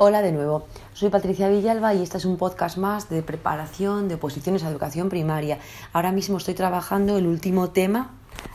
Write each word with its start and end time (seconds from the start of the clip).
Hola 0.00 0.22
de 0.22 0.30
nuevo, 0.30 0.64
soy 0.94 1.08
Patricia 1.08 1.48
Villalba 1.48 1.92
y 1.92 2.04
este 2.04 2.18
es 2.18 2.24
un 2.24 2.36
podcast 2.36 2.76
más 2.76 3.10
de 3.10 3.20
preparación 3.20 4.06
de 4.06 4.14
oposiciones 4.14 4.62
a 4.62 4.68
educación 4.68 5.08
primaria. 5.08 5.58
Ahora 5.92 6.12
mismo 6.12 6.36
estoy 6.36 6.54
trabajando 6.54 7.18
el 7.18 7.26
último 7.26 7.70
tema 7.70 8.12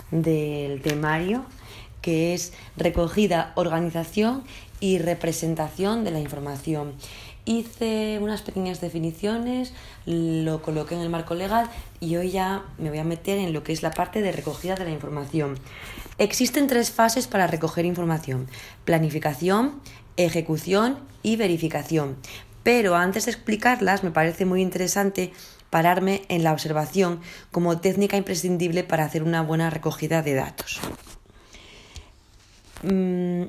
del 0.09 0.81
temario, 0.81 1.43
que 2.03 2.35
es 2.35 2.53
recogida, 2.77 3.53
organización 3.55 4.43
y 4.79 4.99
representación 4.99 6.03
de 6.03 6.11
la 6.11 6.19
información. 6.19 6.93
Hice 7.45 8.19
unas 8.21 8.41
pequeñas 8.41 8.81
definiciones, 8.81 9.73
lo 10.05 10.61
coloqué 10.61 10.95
en 10.95 11.01
el 11.01 11.09
marco 11.09 11.33
legal 11.33 11.69
y 11.99 12.15
hoy 12.17 12.31
ya 12.31 12.63
me 12.77 12.89
voy 12.89 12.99
a 12.99 13.03
meter 13.03 13.39
en 13.39 13.53
lo 13.53 13.63
que 13.63 13.73
es 13.73 13.81
la 13.81 13.91
parte 13.91 14.21
de 14.21 14.31
recogida 14.31 14.75
de 14.75 14.85
la 14.85 14.91
información. 14.91 15.57
Existen 16.19 16.67
tres 16.67 16.91
fases 16.91 17.27
para 17.27 17.47
recoger 17.47 17.85
información. 17.85 18.47
Planificación, 18.85 19.81
ejecución 20.17 20.99
y 21.23 21.37
verificación. 21.37 22.17
Pero 22.63 22.95
antes 22.95 23.25
de 23.25 23.31
explicarlas, 23.31 24.03
me 24.03 24.11
parece 24.11 24.45
muy 24.45 24.61
interesante 24.61 25.33
pararme 25.69 26.21
en 26.29 26.43
la 26.43 26.53
observación 26.53 27.19
como 27.51 27.79
técnica 27.79 28.15
imprescindible 28.15 28.83
para 28.83 29.05
hacer 29.05 29.23
una 29.23 29.41
buena 29.41 29.69
recogida 29.69 30.21
de 30.21 30.33
datos. 30.35 30.79
Mm, 32.83 33.43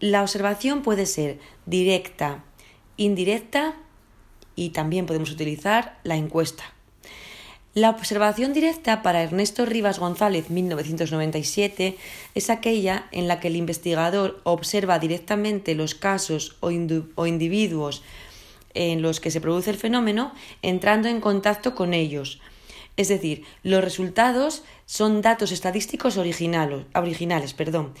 la 0.00 0.22
observación 0.22 0.82
puede 0.82 1.06
ser 1.06 1.38
directa, 1.66 2.44
indirecta 2.96 3.76
y 4.54 4.70
también 4.70 5.06
podemos 5.06 5.30
utilizar 5.30 5.98
la 6.02 6.16
encuesta. 6.16 6.64
La 7.74 7.90
observación 7.90 8.52
directa 8.52 9.02
para 9.02 9.22
Ernesto 9.22 9.64
Rivas 9.64 10.00
González 10.00 10.50
1997 10.50 11.96
es 12.34 12.50
aquella 12.50 13.06
en 13.12 13.28
la 13.28 13.38
que 13.38 13.48
el 13.48 13.56
investigador 13.56 14.40
observa 14.42 14.98
directamente 14.98 15.76
los 15.76 15.94
casos 15.94 16.56
o, 16.58 16.70
individuos 16.70 18.02
en 18.74 19.00
los 19.00 19.20
que 19.20 19.30
se 19.30 19.40
produce 19.40 19.70
el 19.70 19.76
fenómeno 19.76 20.32
entrando 20.62 21.08
en 21.08 21.20
contacto 21.20 21.76
con 21.76 21.94
ellos. 21.94 22.40
Es 22.96 23.06
decir, 23.06 23.44
los 23.62 23.84
resultados 23.84 24.64
son 24.86 25.22
datos 25.22 25.52
estadísticos 25.52 26.16
originales, 26.16 26.86
originales 26.94 27.54
perdón, 27.54 27.94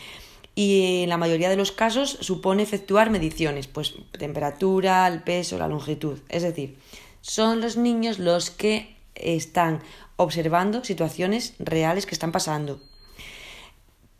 y 0.58 1.04
en 1.04 1.08
la 1.08 1.18
mayoría 1.18 1.50
de 1.50 1.56
los 1.56 1.70
casos 1.70 2.18
supone 2.20 2.64
efectuar 2.64 3.10
mediciones, 3.10 3.68
pues 3.68 3.94
temperatura, 4.18 5.06
el 5.06 5.22
peso, 5.22 5.56
la 5.56 5.68
longitud. 5.68 6.18
Es 6.28 6.42
decir, 6.42 6.76
son 7.20 7.60
los 7.60 7.76
niños 7.76 8.18
los 8.18 8.50
que 8.50 8.96
están 9.14 9.82
observando 10.16 10.82
situaciones 10.82 11.54
reales 11.60 12.06
que 12.06 12.14
están 12.16 12.32
pasando. 12.32 12.80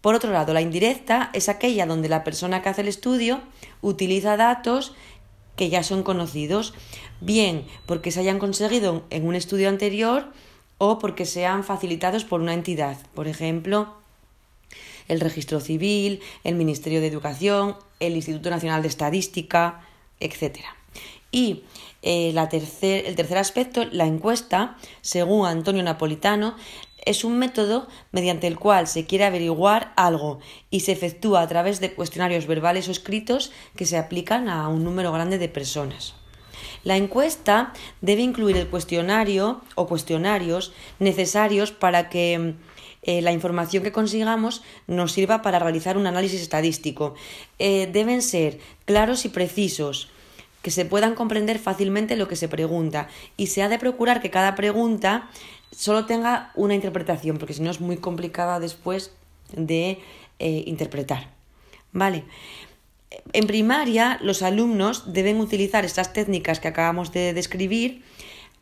Por 0.00 0.14
otro 0.14 0.30
lado, 0.30 0.54
la 0.54 0.60
indirecta 0.60 1.30
es 1.32 1.48
aquella 1.48 1.86
donde 1.86 2.08
la 2.08 2.22
persona 2.22 2.62
que 2.62 2.68
hace 2.68 2.82
el 2.82 2.88
estudio 2.88 3.40
utiliza 3.80 4.36
datos 4.36 4.94
que 5.56 5.70
ya 5.70 5.82
son 5.82 6.04
conocidos, 6.04 6.72
bien 7.20 7.66
porque 7.84 8.12
se 8.12 8.20
hayan 8.20 8.38
conseguido 8.38 9.02
en 9.10 9.26
un 9.26 9.34
estudio 9.34 9.68
anterior 9.68 10.32
o 10.78 11.00
porque 11.00 11.26
sean 11.26 11.64
facilitados 11.64 12.22
por 12.22 12.40
una 12.40 12.54
entidad, 12.54 12.96
por 13.12 13.26
ejemplo, 13.26 13.98
el 15.08 15.20
Registro 15.20 15.60
Civil, 15.60 16.20
el 16.44 16.54
Ministerio 16.54 17.00
de 17.00 17.08
Educación, 17.08 17.76
el 18.00 18.14
Instituto 18.14 18.50
Nacional 18.50 18.82
de 18.82 18.88
Estadística, 18.88 19.80
etc. 20.20 20.58
Y 21.30 21.64
eh, 22.02 22.30
el 22.30 23.16
tercer 23.16 23.38
aspecto, 23.38 23.84
la 23.90 24.06
encuesta, 24.06 24.76
según 25.00 25.46
Antonio 25.46 25.82
Napolitano, 25.82 26.54
es 27.04 27.24
un 27.24 27.38
método 27.38 27.88
mediante 28.12 28.46
el 28.46 28.58
cual 28.58 28.86
se 28.86 29.06
quiere 29.06 29.24
averiguar 29.24 29.92
algo 29.96 30.40
y 30.70 30.80
se 30.80 30.92
efectúa 30.92 31.40
a 31.40 31.48
través 31.48 31.80
de 31.80 31.94
cuestionarios 31.94 32.46
verbales 32.46 32.88
o 32.88 32.90
escritos 32.90 33.50
que 33.76 33.86
se 33.86 33.96
aplican 33.96 34.48
a 34.48 34.68
un 34.68 34.84
número 34.84 35.10
grande 35.12 35.38
de 35.38 35.48
personas. 35.48 36.14
La 36.84 36.96
encuesta 36.96 37.72
debe 38.00 38.22
incluir 38.22 38.56
el 38.56 38.68
cuestionario 38.68 39.62
o 39.74 39.86
cuestionarios 39.86 40.72
necesarios 40.98 41.72
para 41.72 42.08
que 42.08 42.54
eh, 43.02 43.22
la 43.22 43.32
información 43.32 43.82
que 43.82 43.92
consigamos 43.92 44.62
nos 44.86 45.12
sirva 45.12 45.42
para 45.42 45.58
realizar 45.58 45.96
un 45.96 46.06
análisis 46.06 46.40
estadístico. 46.40 47.14
Eh, 47.58 47.88
deben 47.92 48.22
ser 48.22 48.58
claros 48.84 49.24
y 49.24 49.28
precisos, 49.28 50.10
que 50.62 50.70
se 50.70 50.84
puedan 50.84 51.14
comprender 51.14 51.58
fácilmente 51.58 52.16
lo 52.16 52.28
que 52.28 52.36
se 52.36 52.48
pregunta 52.48 53.08
y 53.36 53.46
se 53.46 53.62
ha 53.62 53.68
de 53.68 53.78
procurar 53.78 54.20
que 54.20 54.30
cada 54.30 54.54
pregunta 54.54 55.30
solo 55.70 56.06
tenga 56.06 56.50
una 56.56 56.74
interpretación, 56.74 57.38
porque 57.38 57.54
si 57.54 57.62
no 57.62 57.70
es 57.70 57.80
muy 57.80 57.98
complicada 57.98 58.58
después 58.58 59.12
de 59.52 59.98
eh, 60.38 60.64
interpretar. 60.66 61.30
¿Vale? 61.92 62.24
En 63.32 63.46
primaria, 63.46 64.18
los 64.20 64.42
alumnos 64.42 65.12
deben 65.12 65.40
utilizar 65.40 65.84
estas 65.84 66.12
técnicas 66.12 66.60
que 66.60 66.68
acabamos 66.68 67.12
de 67.12 67.32
describir 67.32 68.02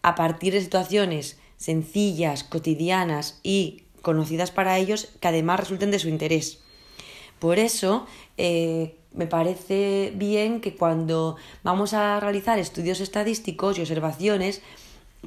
a 0.03 0.15
partir 0.15 0.53
de 0.53 0.61
situaciones 0.61 1.39
sencillas, 1.57 2.45
cotidianas 2.45 3.41
y 3.43 3.83
conocidas 4.07 4.53
para 4.53 4.79
ellos 4.79 5.09
que 5.21 5.27
además 5.27 5.59
resulten 5.59 5.91
de 5.91 5.99
su 5.99 6.09
interés. 6.09 6.61
Por 7.41 7.59
eso, 7.59 8.07
eh, 8.39 8.95
me 9.13 9.27
parece 9.27 10.13
bien 10.15 10.61
que 10.61 10.77
cuando 10.77 11.35
vamos 11.65 11.93
a 11.93 12.21
realizar 12.21 12.61
estudios 12.61 13.01
estadísticos 13.01 13.77
y 13.77 13.81
observaciones, 13.81 14.63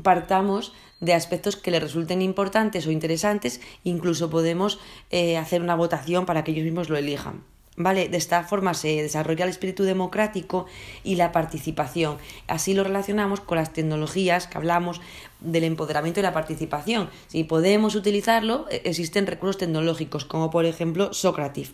partamos 0.01 0.71
de 1.01 1.13
aspectos 1.13 1.57
que 1.57 1.71
les 1.71 1.83
resulten 1.83 2.21
importantes 2.21 2.87
o 2.87 2.91
interesantes, 2.91 3.59
incluso 3.83 4.29
podemos 4.29 4.79
eh, 5.11 5.35
hacer 5.35 5.61
una 5.61 5.75
votación 5.75 6.25
para 6.25 6.45
que 6.45 6.51
ellos 6.51 6.63
mismos 6.63 6.87
lo 6.87 6.95
elijan. 6.95 7.43
¿Vale? 7.81 8.09
De 8.09 8.17
esta 8.17 8.43
forma 8.43 8.73
se 8.73 9.01
desarrolla 9.01 9.45
el 9.45 9.51
espíritu 9.51 9.83
democrático 9.83 10.65
y 11.05 11.15
la 11.15 11.31
participación. 11.31 12.17
Así 12.47 12.73
lo 12.73 12.83
relacionamos 12.83 13.39
con 13.39 13.57
las 13.57 13.71
tecnologías 13.71 14.47
que 14.47 14.57
hablamos 14.57 14.99
del 15.39 15.63
empoderamiento 15.63 16.19
y 16.19 16.23
la 16.23 16.33
participación. 16.33 17.09
Si 17.27 17.45
podemos 17.45 17.95
utilizarlo, 17.95 18.65
e-, 18.69 18.81
existen 18.83 19.27
recursos 19.27 19.59
tecnológicos, 19.59 20.25
como 20.25 20.49
por 20.49 20.65
ejemplo 20.65 21.13
Socrative. 21.13 21.69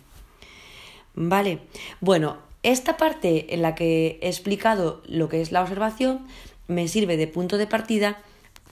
Vale, 1.16 1.58
bueno, 2.00 2.38
esta 2.62 2.96
parte 2.96 3.52
en 3.52 3.62
la 3.62 3.74
que 3.74 4.20
he 4.22 4.28
explicado 4.28 5.02
lo 5.06 5.28
que 5.28 5.40
es 5.40 5.50
la 5.50 5.62
observación 5.62 6.24
me 6.68 6.86
sirve 6.86 7.16
de 7.16 7.26
punto 7.26 7.58
de 7.58 7.66
partida 7.66 8.22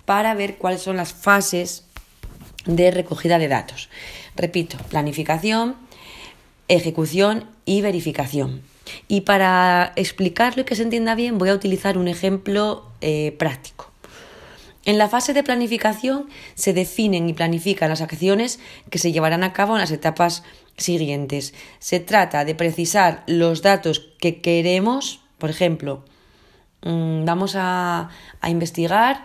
para 0.05 0.35
ver 0.35 0.57
cuáles 0.57 0.83
son 0.83 0.97
las 0.97 1.13
fases 1.13 1.85
de 2.65 2.93
recogida 2.93 3.41
de 3.41 3.49
datos. 3.49 3.91
Repito, 4.37 4.77
planificación, 4.89 5.77
ejecución 6.69 7.45
y 7.65 7.81
verificación. 7.81 8.63
Y 9.09 9.23
para 9.23 9.93
explicarlo 9.97 10.63
y 10.63 10.65
que 10.65 10.77
se 10.77 10.83
entienda 10.83 11.15
bien 11.15 11.39
voy 11.39 11.49
a 11.49 11.55
utilizar 11.55 11.99
un 11.99 12.09
ejemplo 12.09 12.85
eh, 13.01 13.35
práctico. 13.39 13.91
En 14.85 14.99
la 14.99 15.09
fase 15.09 15.33
de 15.33 15.43
planificación 15.43 16.29
se 16.55 16.75
definen 16.75 17.29
y 17.29 17.33
planifican 17.33 17.89
las 17.89 18.03
acciones 18.03 18.61
que 18.91 18.99
se 18.99 19.13
llevarán 19.13 19.43
a 19.43 19.55
cabo 19.55 19.75
en 19.75 19.81
las 19.81 19.91
etapas 19.91 20.43
siguientes. 20.77 21.55
Se 21.79 22.01
trata 22.01 22.45
de 22.45 22.55
precisar 22.55 23.23
los 23.27 23.63
datos 23.63 24.11
que 24.19 24.43
queremos, 24.43 25.21
por 25.39 25.49
ejemplo, 25.49 26.05
mm, 26.83 27.25
vamos 27.25 27.55
a, 27.57 28.11
investigar 28.47 29.25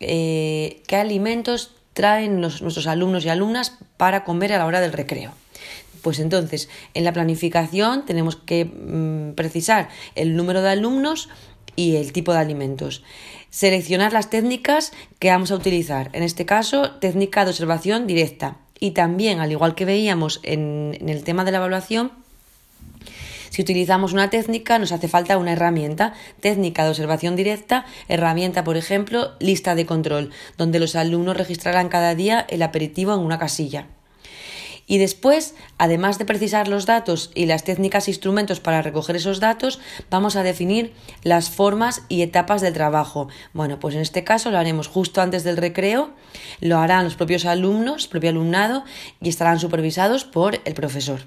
eh, 0.00 0.82
qué 0.86 0.96
alimentos 0.96 1.72
traen 1.94 2.40
nuestros 2.40 2.86
alumnos 2.86 3.24
y 3.24 3.30
alumnas 3.30 3.78
para 3.96 4.24
comer 4.24 4.52
a 4.52 4.58
la 4.58 4.66
hora 4.66 4.80
del 4.80 4.92
recreo. 4.92 5.32
Pues 6.00 6.18
entonces, 6.18 6.68
en 6.94 7.04
la 7.04 7.12
planificación 7.12 8.04
tenemos 8.04 8.36
que 8.36 8.64
mm, 8.64 9.34
precisar 9.34 9.88
el 10.14 10.36
número 10.36 10.62
de 10.62 10.70
alumnos 10.70 11.28
y 11.76 11.96
el 11.96 12.12
tipo 12.12 12.32
de 12.32 12.38
alimentos. 12.38 13.02
Seleccionar 13.50 14.12
las 14.12 14.30
técnicas 14.30 14.92
que 15.18 15.30
vamos 15.30 15.50
a 15.50 15.56
utilizar. 15.56 16.10
En 16.12 16.22
este 16.22 16.46
caso, 16.46 16.92
técnica 16.92 17.44
de 17.44 17.50
observación 17.50 18.06
directa. 18.06 18.58
Y 18.78 18.92
también, 18.92 19.40
al 19.40 19.52
igual 19.52 19.74
que 19.74 19.84
veíamos 19.84 20.40
en, 20.42 20.96
en 21.00 21.08
el 21.08 21.22
tema 21.24 21.44
de 21.44 21.52
la 21.52 21.58
evaluación, 21.58 22.12
si 23.50 23.62
utilizamos 23.62 24.12
una 24.12 24.30
técnica, 24.30 24.78
nos 24.78 24.92
hace 24.92 25.08
falta 25.08 25.36
una 25.36 25.52
herramienta, 25.52 26.14
técnica 26.40 26.84
de 26.84 26.90
observación 26.90 27.34
directa, 27.34 27.84
herramienta, 28.08 28.62
por 28.62 28.76
ejemplo, 28.76 29.32
lista 29.40 29.74
de 29.74 29.86
control, 29.86 30.30
donde 30.56 30.78
los 30.78 30.94
alumnos 30.94 31.36
registrarán 31.36 31.88
cada 31.88 32.14
día 32.14 32.46
el 32.48 32.62
aperitivo 32.62 33.12
en 33.12 33.20
una 33.20 33.40
casilla. 33.40 33.88
Y 34.90 34.98
después, 34.98 35.54
además 35.78 36.18
de 36.18 36.24
precisar 36.24 36.66
los 36.66 36.84
datos 36.84 37.30
y 37.36 37.46
las 37.46 37.62
técnicas 37.62 38.08
e 38.08 38.10
instrumentos 38.10 38.58
para 38.58 38.82
recoger 38.82 39.14
esos 39.14 39.38
datos, 39.38 39.78
vamos 40.10 40.34
a 40.34 40.42
definir 40.42 40.92
las 41.22 41.48
formas 41.48 42.02
y 42.08 42.22
etapas 42.22 42.60
del 42.60 42.74
trabajo. 42.74 43.28
Bueno, 43.52 43.78
pues 43.78 43.94
en 43.94 44.00
este 44.00 44.24
caso 44.24 44.50
lo 44.50 44.58
haremos 44.58 44.88
justo 44.88 45.22
antes 45.22 45.44
del 45.44 45.58
recreo, 45.58 46.10
lo 46.60 46.78
harán 46.78 47.04
los 47.04 47.14
propios 47.14 47.46
alumnos, 47.46 48.08
propio 48.08 48.30
alumnado, 48.30 48.82
y 49.20 49.28
estarán 49.28 49.60
supervisados 49.60 50.24
por 50.24 50.60
el 50.64 50.74
profesor. 50.74 51.20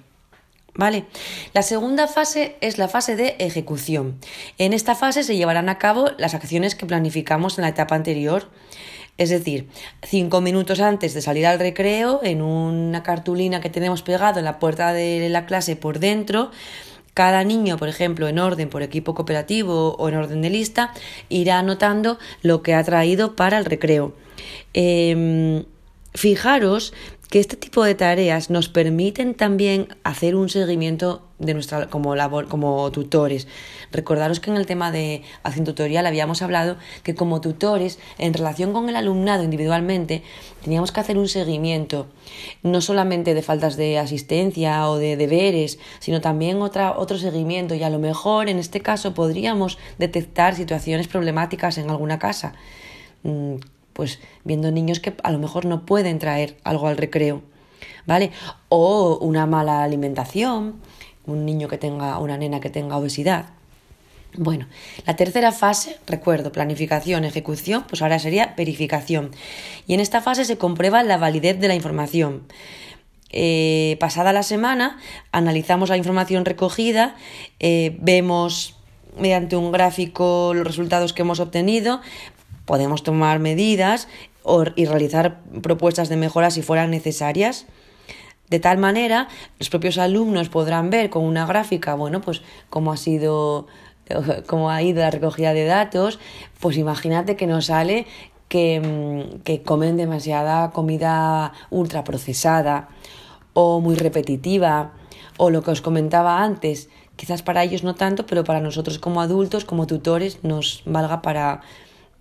¿Vale? 0.75 1.06
La 1.54 1.62
segunda 1.62 2.07
fase 2.07 2.57
es 2.59 2.77
la 2.77 2.89
fase 2.89 3.16
de 3.16 3.38
ejecución. 3.39 4.19
En 4.57 4.74
esta 4.74 4.94
fase 4.94 5.24
se 5.24 5.38
llevarán 5.38 5.69
a 5.69 5.77
cabo 5.77 6.09
las 6.18 6.33
acciones 6.33 6.75
que 6.75 6.86
planificamos 6.86 7.57
en 7.57 7.62
la 7.62 7.69
etapa 7.69 7.95
anterior. 7.95 8.50
Es 9.18 9.30
decir, 9.30 9.68
cinco 10.01 10.42
minutos 10.42 10.80
antes 10.80 11.13
de 11.13 11.21
salir 11.21 11.45
al 11.45 11.60
recreo, 11.60 12.19
en 12.24 12.42
una 12.42 13.04
cartulina 13.04 13.62
que 13.62 13.69
tenemos 13.69 14.01
pegado 14.01 14.39
en 14.39 14.45
la 14.45 14.60
puerta 14.60 14.92
de 14.92 15.30
la 15.30 15.45
clase 15.45 15.75
por 15.75 16.00
dentro, 16.00 16.50
cada 17.13 17.44
niño, 17.44 17.77
por 17.77 17.89
ejemplo, 17.89 18.27
en 18.27 18.39
orden 18.39 18.69
por 18.69 18.81
equipo 18.81 19.13
cooperativo 19.13 19.95
o 19.95 20.10
en 20.10 20.15
orden 20.15 20.42
de 20.42 20.50
lista, 20.50 20.94
irá 21.30 21.60
anotando 21.60 22.18
lo 22.42 22.63
que 22.63 22.74
ha 22.74 22.83
traído 22.83 23.36
para 23.36 23.60
el 23.60 23.65
recreo. 23.65 24.15
Em, 24.74 25.63
fijaros 26.13 26.94
que 27.33 27.39
este 27.39 27.57
tipo 27.57 27.83
de 27.83 27.95
tareas 27.95 28.51
nos 28.51 28.69
permiten 28.69 29.33
también 29.33 29.88
hacer 30.04 30.36
un 30.36 30.50
seguimiento 30.50 31.24
de 31.39 31.56
nuestra 31.56 31.89
como 31.89 32.15
labor 32.15 32.48
como 32.48 32.92
tutores. 32.92 33.48
Recordaros 33.92 34.39
que 34.39 34.51
en 34.51 34.57
el 34.57 34.68
tema 34.68 34.92
de 34.92 35.24
acción 35.42 35.65
tutorial 35.65 36.06
habíamos 36.06 36.44
hablado 36.44 36.77
que 37.01 37.15
como 37.15 37.42
tutores 37.42 37.98
en 38.19 38.36
relación 38.36 38.71
con 38.71 38.88
el 38.88 38.95
alumnado 38.95 39.44
individualmente 39.44 40.21
teníamos 40.63 40.92
que 40.92 41.00
hacer 41.00 41.18
un 41.18 41.27
seguimiento 41.27 42.06
no 42.62 42.81
solamente 42.81 43.33
de 43.33 43.42
faltas 43.42 43.77
de 43.77 43.98
asistencia 43.98 44.88
o 44.88 44.98
de 44.98 45.18
deberes, 45.18 45.80
sino 46.00 46.21
también 46.21 46.62
otra, 46.62 46.95
otro 46.95 47.18
seguimiento 47.18 47.74
y 47.74 47.81
a 47.81 47.89
lo 47.89 47.98
mejor 47.98 48.48
en 48.48 48.59
este 48.59 48.80
caso 48.81 49.16
podríamos 49.16 49.80
detectar 49.98 50.54
situaciones 50.54 51.07
problemáticas 51.07 51.80
en 51.80 51.89
alguna 51.89 52.19
casa 52.19 52.54
mm, 53.24 53.56
pues 53.94 54.19
viendo 54.44 54.72
niños 54.72 55.00
que 55.00 55.13
a 55.24 55.31
lo 55.31 55.40
mejor 55.40 55.66
no 55.66 55.86
pueden 55.86 56.19
traer 56.19 56.57
algo 56.63 56.88
al 56.88 56.98
recreo, 56.98 57.42
¿vale? 58.06 58.31
O 58.69 59.18
una 59.22 59.45
mala 59.45 59.84
alimentación, 59.84 60.75
un 61.25 61.45
niño 61.45 61.68
que 61.68 61.78
tenga, 61.78 62.18
una 62.19 62.38
nena 62.38 62.60
que 62.60 62.69
tenga 62.69 62.98
obesidad. 62.98 63.45
Bueno, 64.36 64.66
la 65.06 65.16
tercera 65.16 65.51
fase, 65.51 65.98
recuerdo, 66.07 66.51
planificación, 66.51 67.24
ejecución, 67.24 67.86
pues 67.88 68.01
ahora 68.01 68.18
sería 68.18 68.56
verificación. 68.57 69.30
Y 69.86 69.94
en 69.94 70.00
esta 70.00 70.22
fase 70.22 70.44
se 70.44 70.57
comprueba 70.57 71.04
la 71.04 71.18
validez 71.18 71.60
de 71.60 71.68
la 71.68 71.75
información. 71.75 72.44
Eh, 73.30 73.98
pasada 74.00 74.34
la 74.34 74.44
semana, 74.44 74.98
analizamos 75.31 75.90
la 75.90 75.98
información 75.98 76.45
recogida, 76.45 77.16
eh, 77.60 77.98
vemos 78.00 78.75
mediante 79.18 79.56
un 79.56 79.72
gráfico 79.72 80.54
los 80.56 80.66
resultados 80.66 81.13
que 81.13 81.22
hemos 81.22 81.40
obtenido, 81.40 82.01
Podemos 82.65 83.04
tomar 83.04 83.39
medidas 83.39 84.07
y 84.75 84.86
realizar 84.86 85.42
propuestas 85.62 86.10
de 86.10 86.18
mejora 86.18 86.51
si 86.51 86.62
fueran 86.62 86.92
necesarias. 86.92 87.65
De 88.50 88.60
tal 88.60 88.77
manera, 88.77 89.27
los 89.60 89.69
propios 89.69 89.98
alumnos 89.98 90.50
podrán 90.50 90.89
ver 90.89 91.10
con 91.10 91.24
una 91.24 91.45
gráfica, 91.45 91.95
bueno, 91.95 92.21
pues 92.21 92.42
cómo 92.69 92.92
ha 92.92 92.98
sido, 92.98 93.68
cómo 94.48 94.69
ha 94.69 94.81
ido 94.81 95.01
la 95.01 95.12
recogida 95.12 95.54
de 95.54 95.65
datos. 95.65 96.19
Pues 96.60 96.77
imagínate 96.77 97.36
que 97.36 97.48
nos 97.48 97.68
sale 97.68 98.06
que, 98.50 98.80
mm, 98.80 99.42
que 99.42 99.63
comen 99.63 99.98
demasiada 99.98 100.71
comida 100.71 101.54
ultraprocesada 101.69 102.89
o 103.54 103.80
muy 103.80 103.95
repetitiva 103.95 104.94
o 105.38 105.50
lo 105.50 105.63
que 105.63 105.71
os 105.71 105.81
comentaba 105.81 106.44
antes, 106.44 106.89
quizás 107.16 107.42
para 107.42 107.63
ellos 107.63 107.83
no 107.83 107.95
tanto, 107.95 108.25
pero 108.25 108.44
para 108.44 108.59
nosotros 108.59 109.00
como 109.00 109.21
adultos, 109.21 109.66
como 109.66 109.88
tutores, 109.88 110.44
nos 110.44 110.83
valga 110.86 111.21
para 111.21 111.62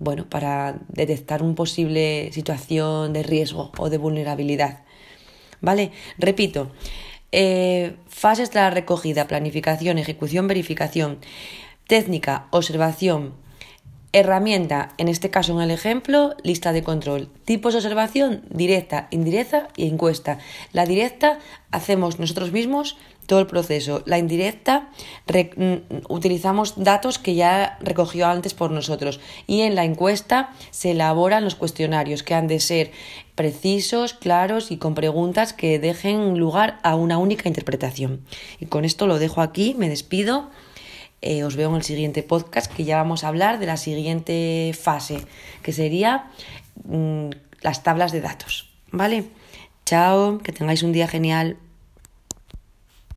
bueno, 0.03 0.29
para 0.29 0.81
detectar 0.89 1.43
una 1.43 1.55
posible 1.55 2.31
situación 2.33 3.13
de 3.13 3.23
riesgo 3.23 3.71
o 3.79 3.89
de 3.89 3.99
vulnerabilidad. 3.99 4.81
¿Vale? 5.61 5.93
Repito, 6.19 6.73
eh, 7.31 7.95
fases 8.09 8.51
de 8.51 8.61
la 8.61 8.71
recogida, 8.71 9.29
planificación, 9.29 9.99
ejecución, 9.99 10.49
verificación, 10.49 11.19
técnica, 11.87 12.49
observación, 12.51 13.35
herramienta, 14.13 14.91
en 14.99 15.09
este 15.09 15.31
caso 15.31 15.53
en 15.53 15.61
el 15.61 15.71
ejemplo, 15.71 16.35
lista 16.43 16.73
de 16.73 16.83
control, 16.83 17.29
tipos 17.45 17.73
de 17.73 17.79
observación, 17.79 18.43
directa, 18.51 19.07
indirecta 19.11 19.69
y 19.77 19.87
encuesta. 19.87 20.39
La 20.73 20.85
directa 20.85 21.39
hacemos 21.71 22.19
nosotros 22.19 22.51
mismos 22.53 22.99
todo 23.27 23.41
el 23.41 23.47
proceso. 23.47 24.03
La 24.07 24.19
indirecta 24.19 24.91
mm, 25.27 25.75
utilizamos 26.09 26.75
datos 26.77 27.19
que 27.19 27.35
ya 27.35 27.79
recogió 27.81 28.27
antes 28.27 28.55
por 28.55 28.71
nosotros 28.71 29.21
y 29.47 29.61
en 29.63 29.75
la 29.75 29.85
encuesta 29.85 30.51
se 30.71 30.93
elaboran 30.93 31.45
los 31.45 31.55
cuestionarios 31.55 32.23
que 32.23 32.35
han 32.35 32.49
de 32.49 32.61
ser 32.61 32.91
precisos, 33.35 34.15
claros 34.15 34.71
y 34.71 34.77
con 34.77 34.95
preguntas 34.95 35.53
que 35.53 35.79
dejen 35.79 36.39
lugar 36.39 36.79
a 36.83 36.95
una 36.95 37.19
única 37.19 37.49
interpretación. 37.49 38.25
Y 38.61 38.67
con 38.67 38.85
esto 38.85 39.07
lo 39.07 39.19
dejo 39.19 39.41
aquí, 39.41 39.75
me 39.79 39.89
despido. 39.89 40.51
Eh, 41.23 41.45
os 41.45 41.55
veo 41.55 41.71
en 41.71 41.77
el 41.77 41.83
siguiente 41.85 42.25
podcast 42.25 42.71
que 42.73 42.85
ya 42.85 42.97
vamos 42.97 43.23
a 43.23 43.29
hablar 43.29 43.61
de 43.61 43.67
la 43.67 43.77
siguiente 43.77 44.75
fase, 44.79 45.19
que 45.63 45.73
sería 45.73 46.31
mm, 46.85 47.31
las 47.63 47.83
tablas 47.85 48.11
de 48.11 48.21
datos. 48.21 48.69
¿Vale? 48.91 49.25
Chao, 49.87 50.39
que 50.39 50.53
tengáis 50.53 50.83
un 50.83 50.93
día 50.93 51.09
genial. 51.09 51.57